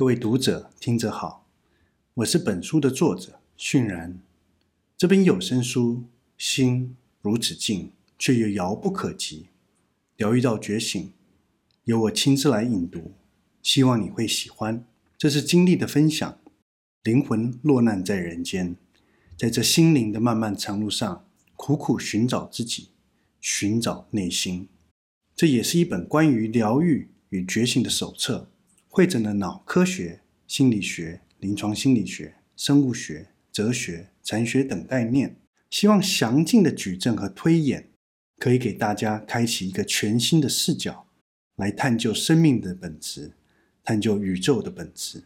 [0.00, 1.46] 各位读者，听者好，
[2.14, 4.18] 我是本书的作者训然。
[4.96, 5.96] 这本有声书
[6.38, 9.42] 《心如此近，却又遥不可及》，
[10.16, 11.12] 疗愈到觉醒，
[11.84, 13.12] 由我亲自来引读，
[13.62, 14.82] 希望你会喜欢。
[15.18, 16.38] 这是经历的分享，
[17.02, 18.76] 灵魂落难在人间，
[19.36, 21.26] 在这心灵的漫漫长路上，
[21.56, 22.88] 苦苦寻找自己，
[23.38, 24.66] 寻找内心。
[25.36, 28.48] 这也是一本关于疗愈与觉醒的手册。
[28.92, 35.36] 会诊了脑科学、心理学、临床心理学、生物学、哲学、禅学等概念，
[35.70, 37.88] 希望详尽的举证和推演，
[38.38, 41.06] 可以给大家开启一个全新的视角，
[41.54, 43.30] 来探究生命的本质，
[43.84, 45.22] 探究宇宙的本质。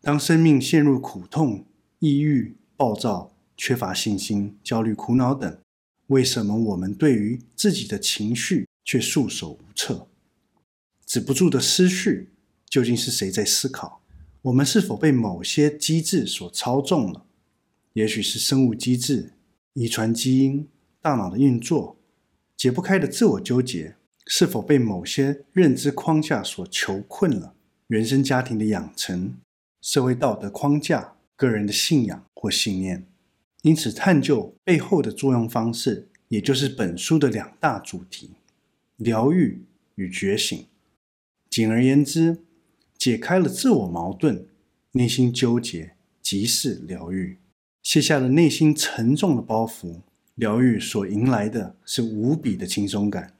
[0.00, 1.64] 当生命陷入苦痛、
[2.00, 5.56] 抑郁、暴躁、缺乏信心、焦虑、苦恼等，
[6.08, 10.08] 为什么我们对于自己的情绪却束手无策，
[11.06, 12.30] 止不住的思绪？
[12.76, 14.02] 究竟是谁在思考？
[14.42, 17.24] 我们是否被某些机制所操纵了？
[17.94, 19.32] 也许是生物机制、
[19.72, 20.68] 遗传基因、
[21.00, 21.96] 大脑的运作，
[22.54, 23.96] 解不开的自我纠结，
[24.26, 27.54] 是否被某些认知框架所囚困了？
[27.86, 29.38] 原生家庭的养成、
[29.80, 33.06] 社会道德框架、个人的信仰或信念。
[33.62, 38.32] 因此，探究背后的作用方式，也就是本书的两大主题：
[38.98, 40.66] 疗愈与觉醒。
[41.48, 42.42] 简而言之，
[42.98, 44.46] 解开了自我矛盾、
[44.92, 47.36] 内心纠结，即是疗愈；
[47.82, 50.00] 卸下了内心沉重的包袱，
[50.34, 53.32] 疗愈所迎来的是无比的轻松感；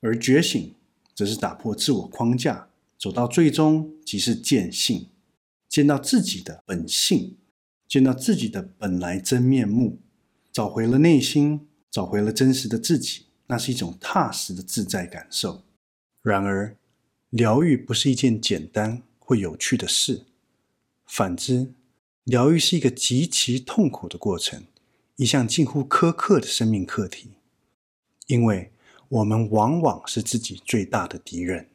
[0.00, 0.74] 而觉醒，
[1.14, 5.08] 则是打破自我框架，走到最终即是见性，
[5.68, 7.36] 见到自己的本性，
[7.86, 9.98] 见到自己的本来真面目，
[10.50, 15.62] 找回了内心，找回了真实的自己，那是一种踏实的自在感受。
[16.22, 16.76] 然而，
[17.30, 20.24] 疗愈不是一件简单或有趣的事，
[21.06, 21.74] 反之，
[22.24, 24.64] 疗愈是一个极其痛苦的过程，
[25.16, 27.32] 一项近乎苛刻的生命课题。
[28.28, 28.72] 因为
[29.10, 31.68] 我们往往是自己最大的敌人。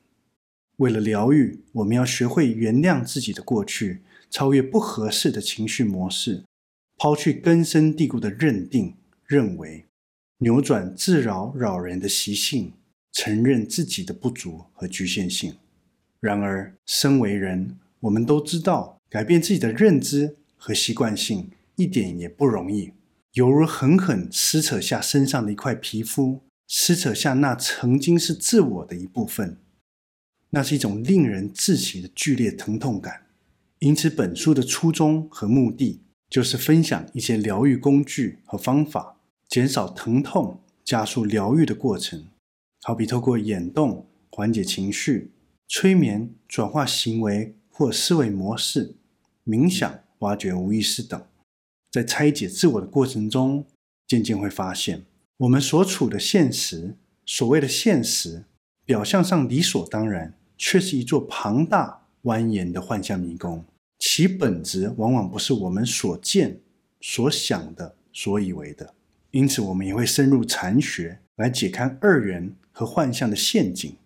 [0.78, 4.02] 为了疗愈，我们要学会原谅自己的过去，
[4.32, 6.44] 超越不合适的情绪模式，
[6.98, 8.96] 抛去根深蒂固的认定、
[9.28, 9.86] 认为，
[10.40, 12.74] 扭转自扰扰人的习性。
[13.14, 15.56] 承认自己的不足和局限性。
[16.20, 22.94] 然而，身为人，我们都知道，改变自己的认知和习惯性一点也不容易，
[23.34, 29.58] 犹如狠狠撕扯下身上的一块皮肤，撕扯下那曾经是自我的一部分。
[30.50, 33.28] 那是一种令人窒息的剧烈疼痛感。
[33.80, 42.26] 因此，本书的初衷和目的就是分享一些疗愈工具和方法，减少疼痛，加速疗愈的过程。
[42.86, 45.32] 好比透过眼动缓解情绪、
[45.70, 48.98] 催眠转化行为或思维模式、
[49.46, 51.26] 冥想挖掘无意识等，
[51.90, 53.66] 在拆解自我的过程中，
[54.06, 55.06] 渐渐会发现，
[55.38, 58.44] 我们所处的现实，所谓的现实，
[58.84, 63.64] 表象上理所当然，却是一座庞大蜿蜒的幻象迷宫，
[64.00, 66.60] 其本质往往不是我们所见、
[67.00, 68.94] 所想的、所以为的。
[69.32, 73.98] 因此，我们也会深入禅学来解开二元和幻象的陷阱，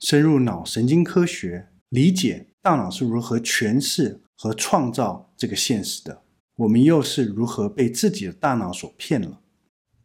[0.00, 6.22] 深入脑神经科学，理解大脑是如何诠释和创造这个现实的。
[6.56, 9.40] 我们又是如何被自己的大脑所骗了？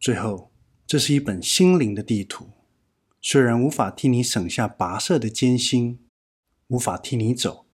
[0.00, 0.50] 最后，
[0.86, 2.48] 这是一本心灵的地图，
[3.20, 5.98] 虽然无法替你省下跋涉的艰辛，
[6.68, 7.66] 无法替你走，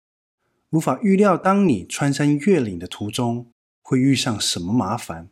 [0.70, 3.50] 无法预料当你穿山越岭的途中
[3.82, 5.28] 会遇上什么麻烦，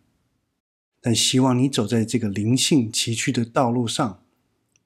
[1.03, 4.23] 但希望你走在这个灵性崎岖的道路上。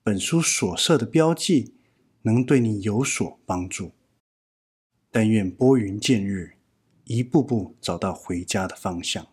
[0.03, 1.75] 本书所设的标记
[2.23, 3.93] 能对你有所帮助，
[5.11, 6.55] 但愿拨云见日，
[7.05, 9.27] 一步步找到回家的方向。